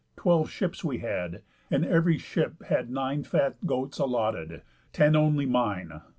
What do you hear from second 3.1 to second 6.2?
Fat goats allotted [it], ten only mine.